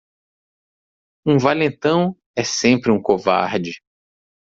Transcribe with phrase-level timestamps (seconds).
[1.27, 3.83] Um valentão é sempre um covarde.